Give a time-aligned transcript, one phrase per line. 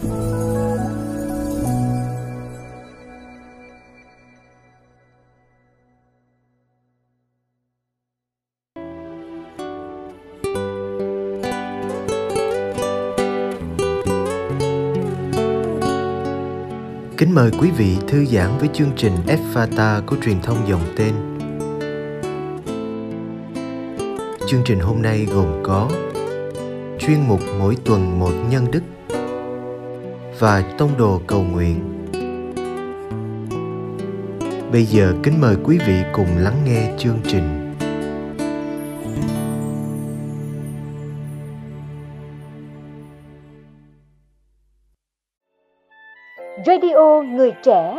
[0.00, 0.08] Kính
[17.34, 19.12] mời quý vị thư giãn với chương trình
[19.54, 21.14] Fata của truyền thông dòng tên.
[24.46, 25.90] Chương trình hôm nay gồm có
[26.98, 28.82] chuyên mục mỗi tuần một nhân đức
[30.40, 31.80] và tông đồ cầu nguyện.
[34.72, 37.66] Bây giờ kính mời quý vị cùng lắng nghe chương trình.
[46.66, 47.96] Radio Người Trẻ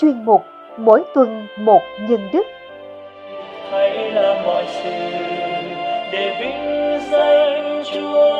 [0.00, 0.42] Chuyên mục
[0.78, 2.42] Mỗi tuần một nhân đức
[3.70, 4.90] Hãy làm mọi sự
[6.12, 8.39] để vinh danh Chúa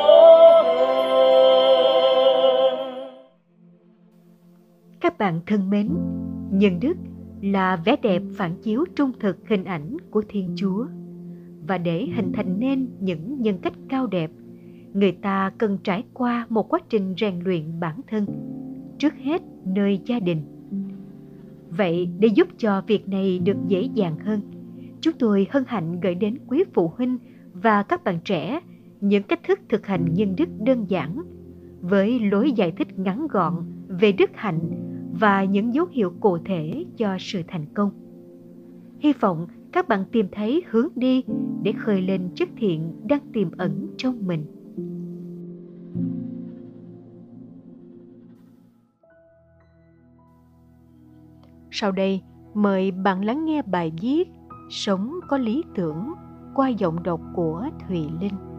[5.21, 5.89] bạn thân mến,
[6.51, 6.97] nhân đức
[7.41, 10.85] là vẻ đẹp phản chiếu trung thực hình ảnh của Thiên Chúa.
[11.67, 14.31] Và để hình thành nên những nhân cách cao đẹp,
[14.93, 18.25] người ta cần trải qua một quá trình rèn luyện bản thân
[18.97, 20.41] trước hết nơi gia đình
[21.69, 24.41] vậy để giúp cho việc này được dễ dàng hơn
[25.01, 27.17] chúng tôi hân hạnh gửi đến quý phụ huynh
[27.53, 28.59] và các bạn trẻ
[29.01, 31.21] những cách thức thực hành nhân đức đơn giản
[31.81, 33.53] với lối giải thích ngắn gọn
[33.87, 34.59] về đức hạnh
[35.19, 37.91] và những dấu hiệu cụ thể cho sự thành công
[38.99, 41.23] hy vọng các bạn tìm thấy hướng đi
[41.63, 44.45] để khơi lên chất thiện đang tiềm ẩn trong mình
[51.73, 52.21] Sau đây,
[52.53, 54.29] mời bạn lắng nghe bài viết
[54.69, 56.13] Sống có lý tưởng
[56.55, 58.50] qua giọng đọc của Thùy Linh.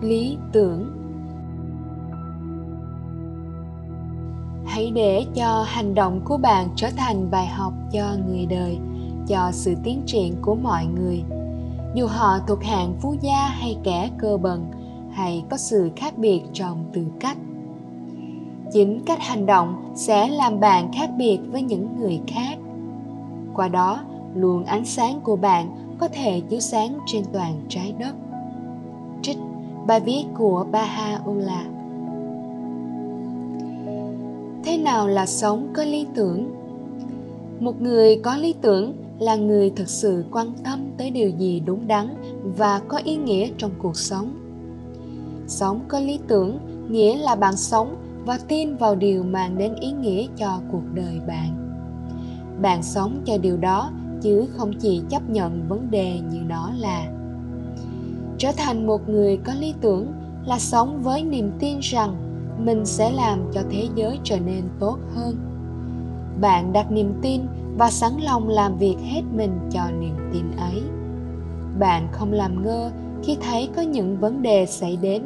[0.00, 0.94] Lý tưởng.
[4.66, 8.78] Hãy để cho hành động của bạn trở thành bài học cho người đời,
[9.26, 11.22] cho sự tiến triển của mọi người.
[11.94, 14.70] Dù họ thuộc hạng phú gia hay kẻ cơ bần,
[15.12, 17.36] hay có sự khác biệt trong tư cách.
[18.72, 22.58] Chính cách hành động sẽ làm bạn khác biệt với những người khác.
[23.54, 24.00] Qua đó
[24.34, 28.14] luồng ánh sáng của bạn có thể chiếu sáng trên toàn trái đất
[29.88, 31.64] bài viết của Baha'u'llah
[34.64, 36.54] thế nào là sống có lý tưởng?
[37.60, 41.88] Một người có lý tưởng là người thực sự quan tâm tới điều gì đúng
[41.88, 42.14] đắn
[42.56, 44.30] và có ý nghĩa trong cuộc sống.
[45.46, 46.58] Sống có lý tưởng
[46.90, 47.96] nghĩa là bạn sống
[48.26, 51.78] và tin vào điều mang đến ý nghĩa cho cuộc đời bạn.
[52.62, 53.90] Bạn sống cho điều đó
[54.20, 57.17] chứ không chỉ chấp nhận vấn đề như nó là
[58.38, 60.12] trở thành một người có lý tưởng
[60.46, 62.16] là sống với niềm tin rằng
[62.64, 65.36] mình sẽ làm cho thế giới trở nên tốt hơn.
[66.40, 67.42] Bạn đặt niềm tin
[67.78, 70.82] và sẵn lòng làm việc hết mình cho niềm tin ấy.
[71.78, 72.90] Bạn không làm ngơ
[73.22, 75.22] khi thấy có những vấn đề xảy đến,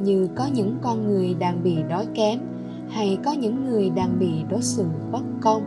[0.00, 2.40] như có những con người đang bị đói kém
[2.88, 5.62] hay có những người đang bị đối xử bất công.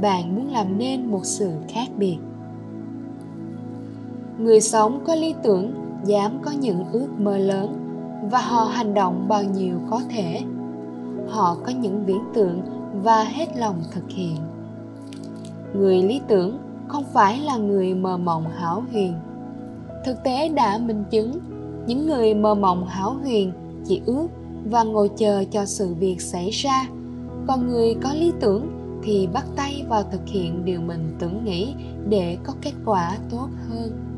[0.00, 2.16] Bạn muốn làm nên một sự khác biệt
[4.42, 5.72] người sống có lý tưởng,
[6.04, 7.78] dám có những ước mơ lớn.
[8.30, 10.40] Và họ hành động bao nhiêu có thể.
[11.28, 12.62] Họ có những viễn tượng
[13.02, 14.36] và hết lòng thực hiện.
[15.74, 16.58] Người lý tưởng
[16.88, 19.14] không phải là người mơ mộng hão huyền.
[20.04, 21.38] Thực tế đã minh chứng,
[21.86, 23.52] những người mơ mộng hão huyền
[23.84, 24.28] chỉ ước
[24.70, 26.88] và ngồi chờ cho sự việc xảy ra.
[27.46, 28.70] Còn người có lý tưởng
[29.02, 31.74] thì bắt tay vào thực hiện điều mình tưởng nghĩ
[32.08, 34.11] để có kết quả tốt hơn.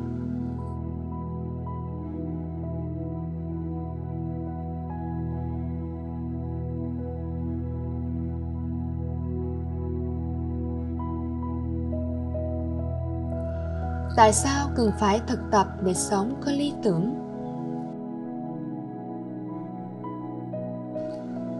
[14.16, 17.14] Tại sao cần phải thực tập để sống có lý tưởng?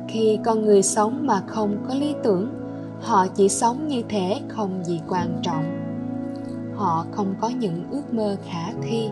[0.08, 2.54] Khi con người sống mà không có lý tưởng,
[3.00, 5.64] họ chỉ sống như thế không gì quan trọng.
[6.74, 9.10] Họ không có những ước mơ khả thi.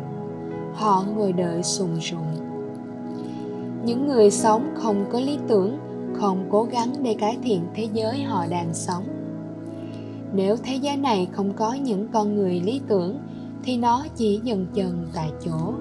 [0.75, 2.37] Họ ngồi đợi sùng sùng.
[3.84, 5.78] Những người sống không có lý tưởng,
[6.14, 9.05] không cố gắng để cải thiện thế giới họ đang sống.
[10.34, 13.19] Nếu thế giới này không có những con người lý tưởng
[13.64, 15.75] thì nó chỉ dần dần tại chỗ.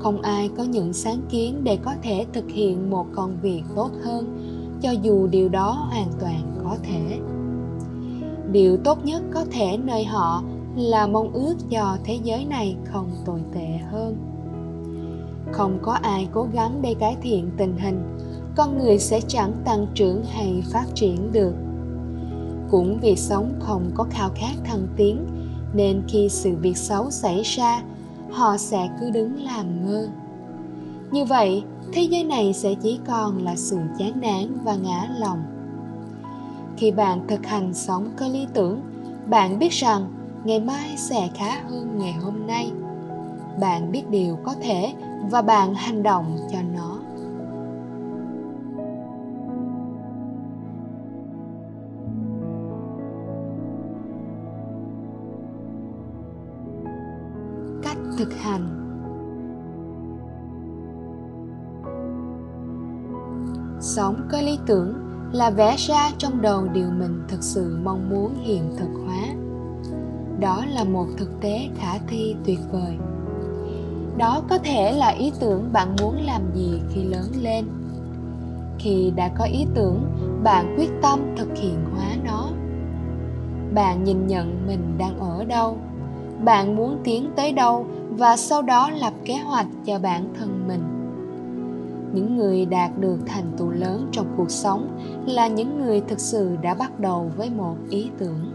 [0.00, 3.90] Không ai có những sáng kiến để có thể thực hiện một công việc tốt
[4.04, 4.38] hơn,
[4.82, 7.18] cho dù điều đó hoàn toàn có thể.
[8.52, 10.42] Điều tốt nhất có thể nơi họ
[10.76, 14.16] là mong ước cho thế giới này không tồi tệ hơn.
[15.52, 18.18] Không có ai cố gắng để cải thiện tình hình,
[18.56, 21.54] con người sẽ chẳng tăng trưởng hay phát triển được.
[22.70, 25.26] Cũng vì sống không có khao khát thăng tiến
[25.74, 27.82] nên khi sự việc xấu xảy ra,
[28.30, 30.08] họ sẽ cứ đứng làm ngơ.
[31.10, 35.42] Như vậy, thế giới này sẽ chỉ còn là sự chán nản và ngã lòng.
[36.76, 38.80] Khi bạn thực hành sống có lý tưởng,
[39.26, 40.12] bạn biết rằng
[40.44, 42.72] ngày mai sẽ khá hơn ngày hôm nay.
[43.60, 44.94] Bạn biết điều có thể
[45.30, 46.93] và bạn hành động cho nó.
[58.24, 58.80] Thực hành.
[63.80, 64.94] Sống có lý tưởng
[65.32, 69.22] là vẽ ra trong đầu điều mình thực sự mong muốn hiện thực hóa.
[70.40, 72.96] Đó là một thực tế khả thi tuyệt vời.
[74.18, 77.64] Đó có thể là ý tưởng bạn muốn làm gì khi lớn lên.
[78.78, 80.02] Khi đã có ý tưởng,
[80.42, 82.48] bạn quyết tâm thực hiện hóa nó.
[83.74, 85.78] Bạn nhìn nhận mình đang ở đâu.
[86.44, 90.82] Bạn muốn tiến tới đâu và sau đó lập kế hoạch cho bản thân mình.
[92.12, 94.88] Những người đạt được thành tựu lớn trong cuộc sống
[95.26, 98.52] là những người thực sự đã bắt đầu với một ý tưởng.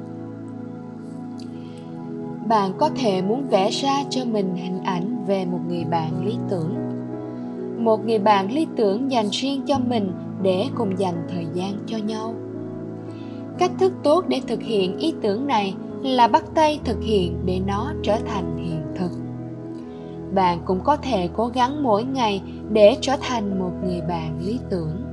[2.48, 6.38] Bạn có thể muốn vẽ ra cho mình hình ảnh về một người bạn lý
[6.50, 6.76] tưởng.
[7.78, 10.12] Một người bạn lý tưởng dành riêng cho mình
[10.42, 12.34] để cùng dành thời gian cho nhau.
[13.58, 17.60] Cách thức tốt để thực hiện ý tưởng này là bắt tay thực hiện để
[17.68, 18.79] nó trở thành hiện thực
[20.34, 24.60] bạn cũng có thể cố gắng mỗi ngày để trở thành một người bạn lý
[24.70, 25.04] tưởng.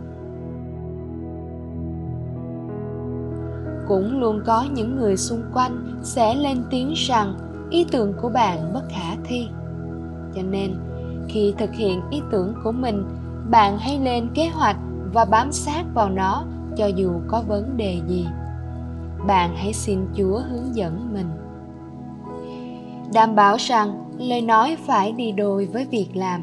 [3.88, 7.34] Cũng luôn có những người xung quanh sẽ lên tiếng rằng
[7.70, 9.48] ý tưởng của bạn bất khả thi.
[10.34, 10.74] Cho nên,
[11.28, 13.04] khi thực hiện ý tưởng của mình,
[13.50, 14.76] bạn hãy lên kế hoạch
[15.12, 16.44] và bám sát vào nó
[16.76, 18.26] cho dù có vấn đề gì.
[19.26, 21.26] Bạn hãy xin chúa hướng dẫn mình.
[23.14, 26.42] Đảm bảo rằng lời nói phải đi đôi với việc làm.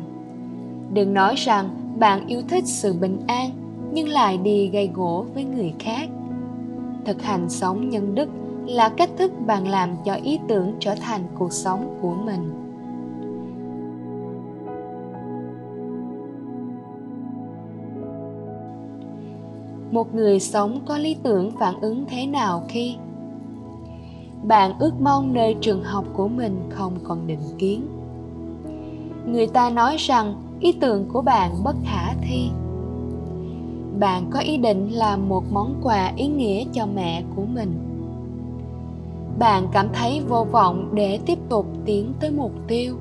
[0.94, 3.50] Đừng nói rằng bạn yêu thích sự bình an,
[3.92, 6.10] nhưng lại đi gây gỗ với người khác.
[7.06, 8.30] Thực hành sống nhân đức
[8.66, 12.54] là cách thức bạn làm cho ý tưởng trở thành cuộc sống của mình.
[19.92, 22.96] Một người sống có lý tưởng phản ứng thế nào khi
[24.44, 27.88] bạn ước mong nơi trường học của mình không còn định kiến.
[29.26, 32.50] Người ta nói rằng ý tưởng của bạn bất khả thi.
[34.00, 37.74] Bạn có ý định làm một món quà ý nghĩa cho mẹ của mình.
[39.40, 42.96] Bạn cảm thấy vô vọng để tiếp tục tiến tới mục tiêu.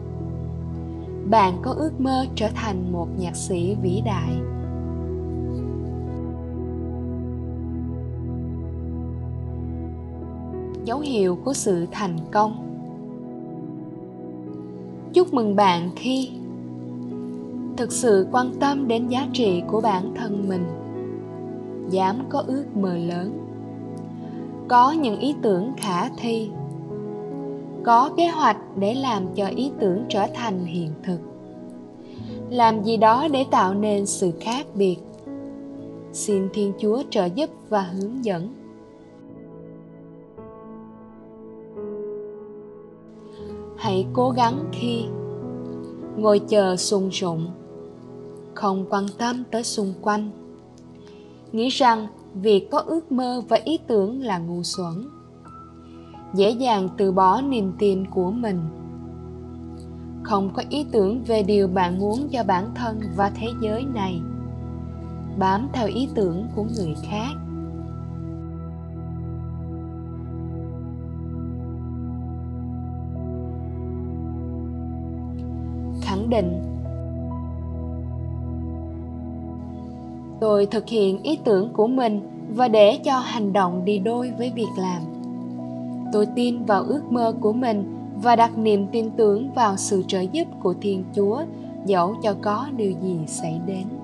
[1.31, 4.52] Bạn có ước mơ trở thành một nhạc sĩ vĩ đại.
[10.93, 12.69] Dấu hiệu của sự thành công.
[15.13, 16.31] Chúc mừng bạn khi
[17.77, 20.65] thực sự quan tâm đến giá trị của bản thân mình,
[21.91, 23.39] dám có ước mơ lớn.
[24.69, 26.51] Có những ý tưởng khả thi,
[27.85, 31.19] có kế hoạch để làm cho ý tưởng trở thành hiện thực.
[32.51, 34.97] Làm gì đó để tạo nên sự khác biệt.
[36.13, 38.62] Xin thiên chúa trợ giúp và hướng dẫn.
[43.83, 45.05] Hãy cố gắng khi
[46.17, 47.47] ngồi chờ sùng sụng,
[48.55, 50.31] không quan tâm tới xung quanh.
[51.53, 55.09] Nghĩ rằng việc có ước mơ và ý tưởng là ngu xuẩn.
[56.35, 58.61] Dễ dàng từ bỏ niềm tin của mình.
[60.23, 64.21] Không có ý tưởng về điều bạn muốn cho bản thân và thế giới này.
[65.39, 67.33] Bám theo ý tưởng của người khác.
[76.33, 76.63] Định.
[80.41, 82.21] Tôi thực hiện ý tưởng của mình
[82.55, 85.03] và để cho hành động đi đôi với việc làm.
[86.13, 90.21] Tôi tin vào ước mơ của mình và đặt niềm tin tưởng vào sự trợ
[90.21, 91.43] giúp của thiên chúa,
[91.87, 94.02] dẫu cho có điều gì xảy đến.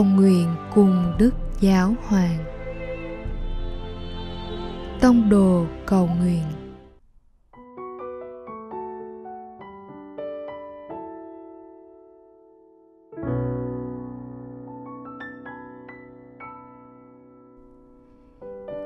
[0.00, 1.30] Cầu nguyện cùng Đức
[1.60, 2.38] Giáo Hoàng.
[5.00, 6.42] Tông đồ cầu nguyện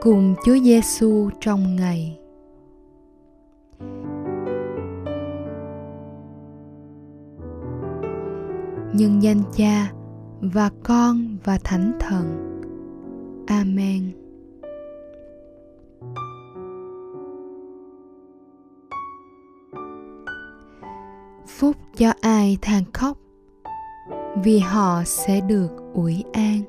[0.02, 2.18] cùng Chúa Giêsu trong ngày.
[8.92, 9.92] Nhân danh Cha
[10.40, 12.50] và Con và Thánh Thần.
[13.46, 14.12] Amen.
[21.46, 23.18] Phúc cho ai than khóc,
[24.44, 26.62] vì họ sẽ được ủi an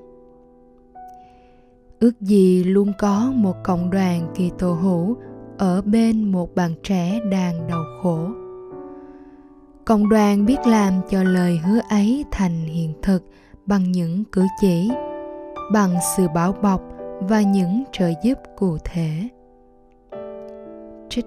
[2.05, 5.17] ước gì luôn có một cộng đoàn kỳ tổ hữu
[5.57, 8.27] ở bên một bạn trẻ đang đau khổ
[9.86, 13.24] cộng đoàn biết làm cho lời hứa ấy thành hiện thực
[13.65, 14.89] bằng những cử chỉ
[15.74, 16.81] bằng sự bảo bọc
[17.19, 19.29] và những trợ giúp cụ thể
[21.10, 21.25] trích,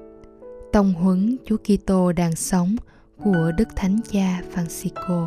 [0.73, 2.77] tông huấn Chúa Kitô đang sống
[3.25, 5.27] của Đức Thánh Cha Francisco.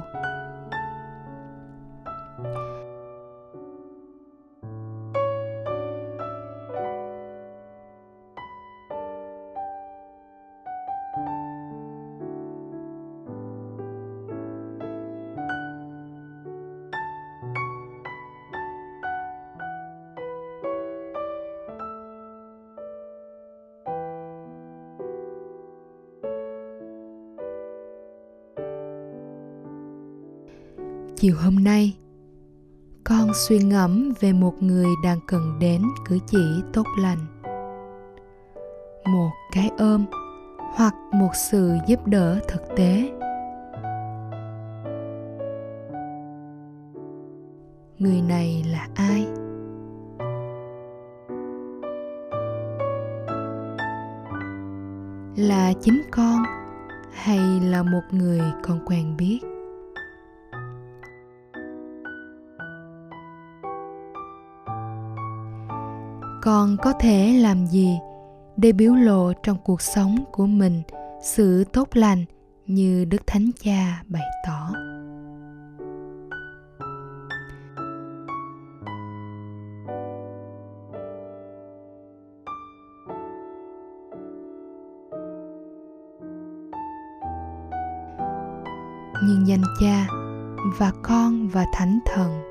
[31.21, 31.97] Chiều hôm nay,
[33.03, 37.17] con suy ngẫm về một người đang cần đến cử chỉ tốt lành.
[39.05, 40.05] Một cái ôm
[40.57, 43.09] hoặc một sự giúp đỡ thực tế.
[47.99, 49.27] Người này là ai?
[55.35, 56.43] Là chính con
[57.13, 59.50] hay là một người con quen biết?
[66.41, 67.99] Con có thể làm gì
[68.57, 70.81] để biểu lộ trong cuộc sống của mình
[71.23, 72.25] sự tốt lành
[72.65, 74.69] như đức thánh cha bày tỏ?
[89.23, 90.07] Nhưng danh cha
[90.77, 92.50] và con và thánh thần.